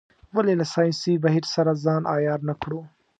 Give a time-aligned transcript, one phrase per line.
[0.35, 2.81] ولې له ساینسي بهیر سره ځان عیار نه کړو.